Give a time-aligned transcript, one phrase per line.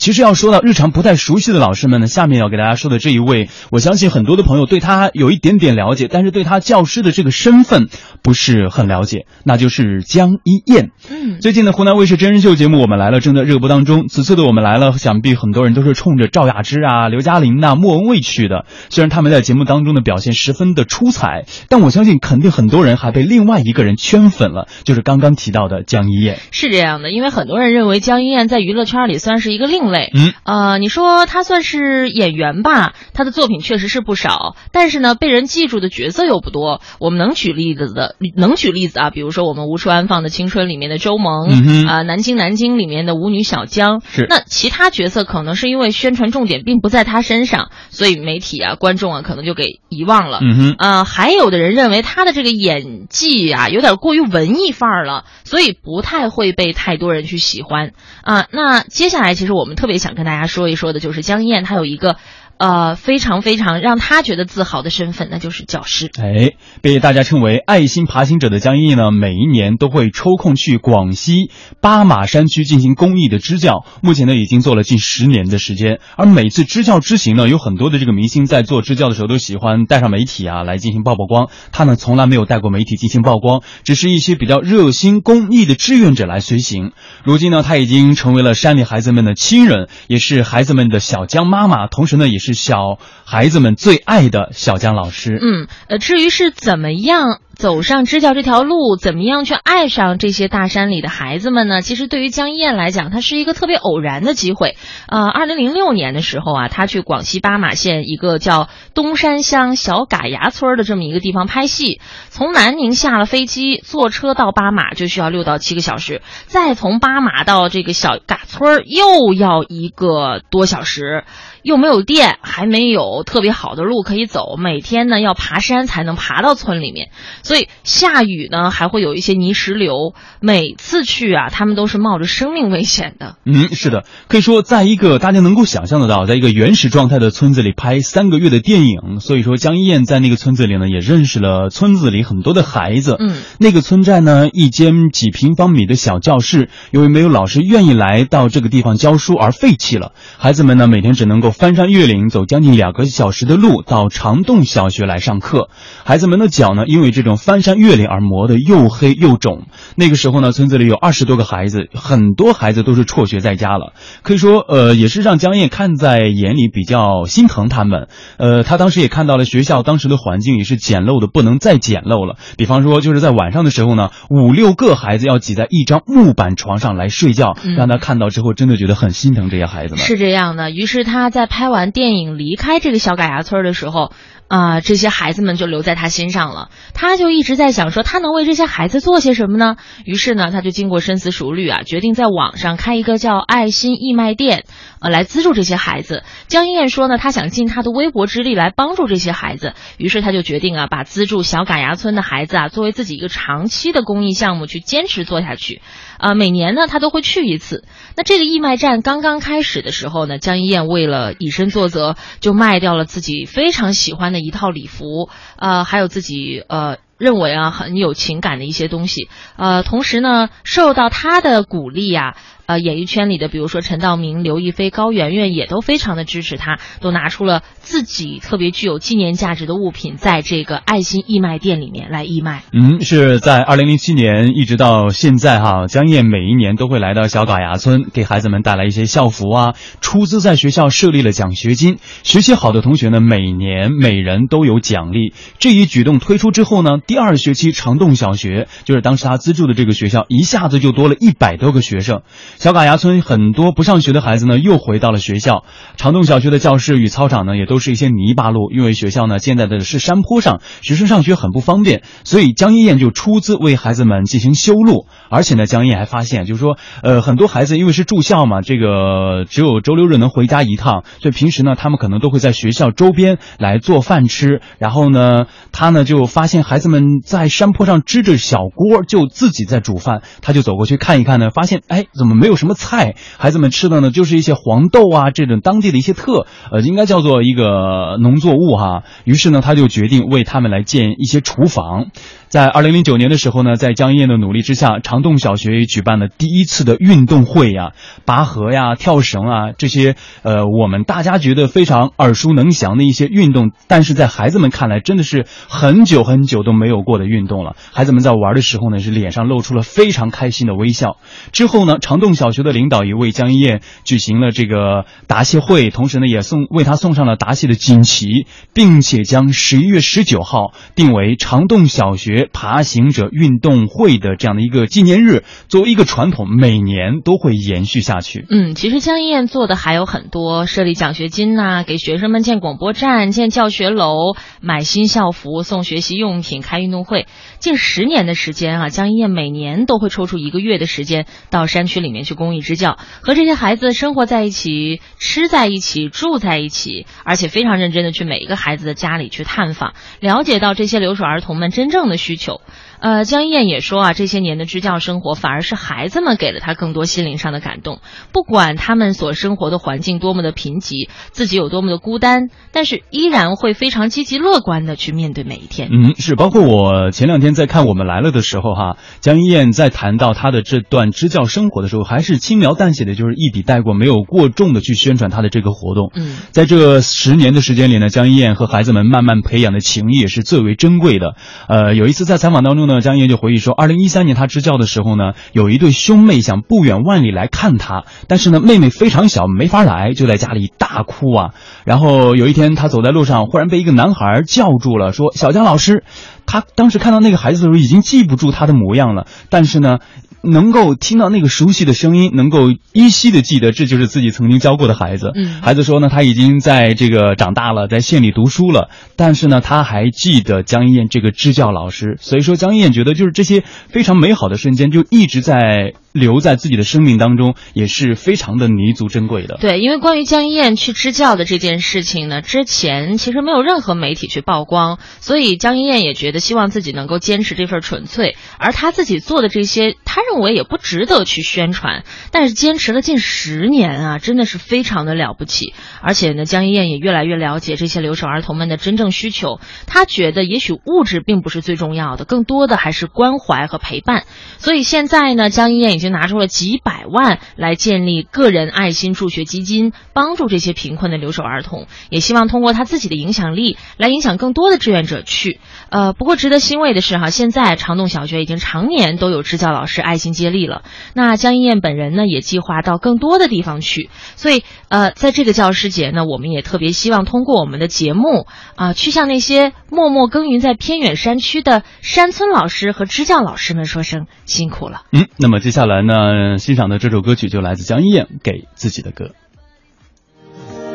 [0.00, 7.90] 其实要说到日常不太熟悉的老师们呢，下面要给大家说的这一位，我相信很多的朋友对他有一点点了解，但是对他教师的这个身份
[8.22, 10.88] 不是很了解，那就是江一燕。
[11.10, 14.08] 嗯，最近的湖南卫视真人秀节目《我们来了》正在热播当中。
[14.08, 18.64] 此次的《我们来了》，想必很多人都是冲着赵雅芝啊、刘嘉玲呐、莫文蔚去的。
[18.88, 26.38] 虽然他们在节目当中的表现十分的出彩，但我相信肯定很多人还被另外一个人圈粉了，就是刚刚提到的江一燕。
[26.52, 30.10] 是这样的，因为很多人认为江一燕在娱乐圈里算是一个另类。
[30.14, 36.80] 嗯，呃，你说他算是演员吧，他的作品确实是不少，但是呢，被人记住的角色又不多。
[36.98, 44.00] 我们能举例子的，能举例子啊，比如说我们无处安放的青春里面的周萌，啊、南京南京里面的舞女小江。
[44.10, 50.38] 是那其他角色可能是因为宣传重点并不在他身上，所以媒体啊、观众啊可能就给遗忘了。
[50.42, 50.74] 嗯哼。
[50.78, 62.18] 呃，还有的人认为他的这个演技啊，有点过于文艺范儿了，所以不太会被太多人去喜欢啊、那接下来，其实我们特别想跟大家说一说的，就是江燕，她有一个
[62.60, 66.10] 呃非常非常让他觉得自豪的身份，那就是教师。
[66.20, 73.86] 哎，被大家称为“爱心爬行者”的江一呢，每一年都会抽空去广西巴马山区进行公益的支教。
[74.02, 76.00] 目前呢，已经做了近十年的时间。
[76.18, 81.48] 而每次支教之行呢，有很多的这个明星在做支教的时候都喜欢带上媒体啊来进行曝曝光。
[81.72, 86.92] 他呢，从来没有带过媒体进行曝光，只是一些比较热心公益的志愿者来随行。
[87.24, 95.38] 如今呢，他已经成为了山里孩子们的亲人，也是孩子们的小江妈妈，同时呢，也是小孩子们最爱的小江老师。
[95.40, 101.82] 嗯，呃，至于是怎么样走上支教这条路，怎么样去爱上这些大山里的孩子们呢？
[101.82, 104.78] 其实对于江一燕来讲，它是一个特别偶然的机会。
[105.08, 121.24] 呃，二零零六年的时候啊，她去广西巴马县一个叫东山乡小嘎牙村的这么一个地方拍戏，从南宁下了飞机，坐车到巴马就需要六到七个小时，再从巴马到这个小嘎村儿又要一个多小时。
[121.62, 127.10] 又没有电，还没有特别好的路可以走，每天呢要爬山才能爬到村里面，
[127.50, 130.14] 所以下雨呢还会有一些泥石流。
[130.38, 133.38] 每次去啊，他们都是冒着生命危险的。
[133.44, 143.16] 嗯，是的，可以说，在一个大家能够想象得到，在一个原始状态的村子里拍三个月的电影，所以说江一燕在那个村子里呢，也认识了村子里很多的孩子。
[143.18, 150.12] 嗯，那个村寨呢，一间几平方米的小教室，由于没有老师愿意来到这个地方教书而废弃了。
[150.38, 155.68] 孩子们呢，每天只能够翻山越岭，走将近两个小时的路到长洞小学来上课。
[156.04, 159.66] 孩子们的脚呢，因为这种翻山越岭而磨得又黑又肿。
[159.96, 163.94] 那个时候呢，村子里有二十多个孩子，很多孩子都是辍学在家了。
[164.22, 168.08] 可以说，呃，也是让江燕看在眼里，比较心疼他们。
[168.36, 172.36] 呃，他当时也看到了学校当时的环境也是简陋的不能再简陋了。
[172.56, 180.04] 比方说，就是在晚上的时候呢，五六个孩子要挤在一张木板床上来睡觉，嗯让他看到之后真的觉得很心疼这些孩子们。
[180.04, 180.70] 是这样的。
[180.70, 184.12] 于是他在拍完电影离开这个小嘎牙村的时候，
[184.48, 186.70] 啊、这些孩子们就留在他心上了。
[186.92, 189.76] 他就一直在想说，他能为这些孩子做些什么呢？
[190.04, 194.64] 于是呢，他就经过深思熟虑啊，决定在网上开一个叫爱心义卖店，
[195.00, 196.24] 呃，来资助这些孩子。
[196.48, 205.82] 江一燕说呢，他想尽他的微薄之力来帮助这些孩子，于是他就决定啊，把资助小嘎牙村的孩子啊，作为自己一个长期的公益项目去坚持做下去。
[206.18, 207.84] 啊、每年呢，他都会去一次。
[208.16, 216.96] 那这个义卖站刚刚开始的时候呢，江一燕为了以身作则，就卖掉了自己非常喜欢的一套礼服，呃，还有自己呃。
[217.20, 222.34] 认为啊很有情感的一些东西，呃，同时呢，受到他的鼓励呀、
[222.70, 232.62] 呃，演艺圈里的比如说陈道明、刘亦菲、高圆圆也都非常的支持他，都拿出了自己特别具有纪念价值的物品，在这个爱心义卖店里面来义卖。
[232.72, 245.34] 嗯，是在二零零七年一直到现在哈，江燕每一年都会来到小嘎牙村，给孩子们带来一些校服啊，出资在学校设立了奖学金，学习好的同学呢，每年每人都有奖励。
[245.58, 252.22] 这一举动推出之后呢，第二学期长洞小学就是当时他资助的这个学校，一下子就多了一百多个学生。
[252.60, 255.64] 小嘎牙村很多不上学的孩子呢，又回到了学校。
[255.96, 265.06] 长洞小学的教室与操场呢，也都是一些泥巴路，因为学校呢建在的是山坡上，学生上学很不方便，所以江一燕就出资为孩子们进行修路。
[265.30, 274.60] 而且呢，江一燕还发现，就是说，呃，很多孩子因为是住校嘛，这个只有周六日能回家一趟，所以平时呢，他们可能都会在学校周边来做饭吃。
[274.76, 280.20] 然后呢，他呢就发现孩子们在山坡上支着小锅，就自己在煮饭。
[280.42, 283.14] 他就走过去看一看呢，发现哎，怎么没有有什么菜？
[283.38, 289.04] 孩子们吃的呢，就是一些黄豆啊，这种当地的一些特，呃，应该叫做一个农作物哈。
[289.24, 292.08] 于是呢，他就决定为他们来建一些厨房。
[292.50, 297.92] 在二零零九年的时候呢，在江一燕的努力之下，长洞小学也举办了第一次的运动会呀，
[298.24, 307.76] 拔河呀、跳绳啊这些，呃，我们大家觉得非常耳熟能详的一些运动，但是在孩子们看来，真的是很久很久都没有过的运动了。
[307.92, 311.18] 孩子们在玩的时候呢，是脸上露出了非常开心的微笑。
[311.52, 328.46] 之后呢，长洞小学的领导也为江一燕举行了这个答谢会，同时呢，也送为他送上了答谢的锦旗，并且将十一月十九号定为长洞小学爬行者运动会的这样的一个纪念日，作为一个传统，每年都会延续下去。
[328.48, 337.26] 嗯，其实江一燕做的还有很多，设立奖学金呐、给学生们建广播站、建教学楼、买新校服、送学习用品、开运动会。
[337.58, 352.60] 近十年的时间啊，江一燕每年都会抽出一个月的时间到山区里面去公益支教，和这些孩子生活在一起，吃在一起，住在一起，而且非常认真的去每一个孩子的家里去探访，了解到这些留守儿童们真正的需求。
[353.00, 358.00] 呃，江一燕也说啊，这些年的支教生活反而是孩子们给了他更多心灵上的感动。
[358.30, 365.88] 不管他们所生活的环境多么的贫瘠，自己有多么的孤单，但是依然会非常积极乐观的去面对每一天。
[365.90, 376.12] 嗯，是，包括我前两天在看《我们来了》的时候，哈，江一燕在谈到她的这段支教生活的时候，还是轻描淡写的，就是一笔带过，没有过重的去宣传她的这个活动。
[376.14, 381.34] 嗯，在这十年的时间里呢，江一燕和孩子们慢慢培养的情谊也是最为珍贵的。
[381.66, 391.54] 呃，有一次在采访当中呢，江一燕就回忆说，二零一三年他支教的时候呢，有一对兄妹想不远万里来看他，但是呢，妹妹非常小，没法来，就在家里大哭啊。
[391.84, 396.04] 然后有一天，他走在路上，忽然被一个男孩叫住了，说：“小江老师。”
[396.46, 399.98] 他当时看到那个孩子的时候，已经记不住他的模样了，但是呢。
[400.42, 405.32] 能够听到那个熟悉的声音，能够依稀的记得这就是自己曾经教过的孩子。
[405.34, 412.16] 嗯孩子说呢，他已经在这个长大了，在县里读书了，但是呢，他还记得江一燕这个支教老师。
[412.20, 419.58] 所以说，江一燕觉得就是这些非常美好的瞬间，就一直在留在自己的生命当中，也是非常的弥足珍贵的。
[419.60, 435.74] 对，因为关于江一燕去支教的这件事情呢，之前其实没有任何媒体去曝光，所以江一燕也觉得希望自己能够坚持这份纯粹，而他自己做的这些，他认为也不值得去宣传，但是坚持了近十年啊，真的是非常的了不起。
[436.02, 444.24] 而且呢，江一燕也越来越了解这些留守儿童们的真正需求，他觉得也许物质并不是最重要的，更多的还是关怀和陪伴。
[444.58, 455.60] 所以现在呢，江一燕已经拿出了几百万来建立个人爱心助学基金，帮助这些贫困的留守儿童，也希望通过他自己的影响力来影响更多的志愿者去。
[455.90, 460.84] 呃，不过值得欣慰的是哈，现在长洞小学已经常年都有支教老师爱心接力了。
[461.12, 464.08] 那江一燕本人呢，也计划到更多的地方去。
[464.36, 475.02] 所以呃，在这个教师节呢，我们也特别希望通过我们的节目啊、去向那些默默耕耘在偏远山区的山村老师和支教老师们说声辛苦了。
[475.12, 479.32] 嗯，那么接下来来呢，欣赏的这首歌曲就来自江一燕给自己的歌。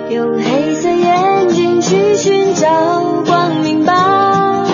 [0.09, 4.65] 用黑色眼睛去寻找光明吧。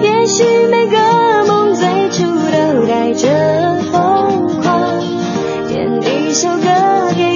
[0.00, 5.00] 也许每个梦最初都带着疯狂，
[5.66, 7.35] 点一首歌给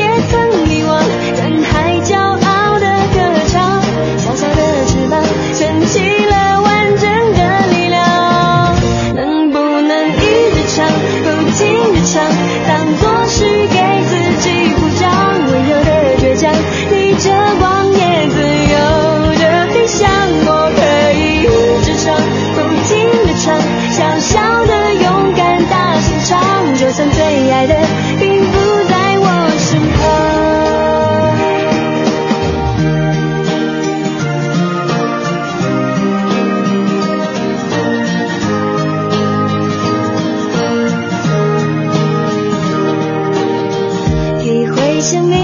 [45.11, 45.40] 体会生命